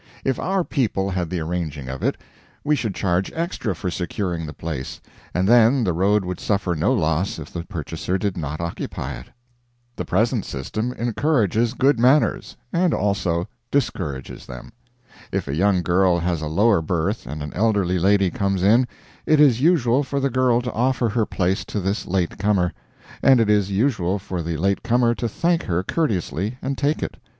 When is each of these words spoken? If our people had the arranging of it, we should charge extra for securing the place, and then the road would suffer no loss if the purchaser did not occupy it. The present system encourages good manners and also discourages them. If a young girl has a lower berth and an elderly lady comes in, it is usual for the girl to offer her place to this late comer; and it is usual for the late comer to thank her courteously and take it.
If 0.25 0.39
our 0.39 0.63
people 0.63 1.11
had 1.11 1.29
the 1.29 1.39
arranging 1.41 1.87
of 1.87 2.01
it, 2.01 2.17
we 2.63 2.75
should 2.75 2.95
charge 2.95 3.31
extra 3.35 3.75
for 3.75 3.91
securing 3.91 4.47
the 4.47 4.51
place, 4.53 4.99
and 5.31 5.47
then 5.47 5.83
the 5.83 5.93
road 5.93 6.25
would 6.25 6.39
suffer 6.39 6.73
no 6.73 6.91
loss 6.91 7.37
if 7.37 7.53
the 7.53 7.61
purchaser 7.67 8.17
did 8.17 8.35
not 8.35 8.59
occupy 8.59 9.13
it. 9.19 9.27
The 9.95 10.03
present 10.05 10.43
system 10.43 10.91
encourages 10.93 11.75
good 11.75 11.99
manners 11.99 12.57
and 12.73 12.95
also 12.95 13.47
discourages 13.69 14.47
them. 14.47 14.71
If 15.31 15.47
a 15.47 15.53
young 15.53 15.83
girl 15.83 16.17
has 16.17 16.41
a 16.41 16.47
lower 16.47 16.81
berth 16.81 17.27
and 17.27 17.43
an 17.43 17.53
elderly 17.53 17.99
lady 17.99 18.31
comes 18.31 18.63
in, 18.63 18.87
it 19.27 19.39
is 19.39 19.61
usual 19.61 20.01
for 20.01 20.19
the 20.19 20.31
girl 20.31 20.61
to 20.63 20.71
offer 20.73 21.09
her 21.09 21.27
place 21.27 21.63
to 21.65 21.79
this 21.79 22.07
late 22.07 22.39
comer; 22.39 22.73
and 23.21 23.39
it 23.39 23.51
is 23.51 23.69
usual 23.69 24.17
for 24.17 24.41
the 24.41 24.57
late 24.57 24.81
comer 24.81 25.13
to 25.13 25.29
thank 25.29 25.61
her 25.65 25.83
courteously 25.83 26.57
and 26.59 26.75
take 26.75 27.03
it. 27.03 27.17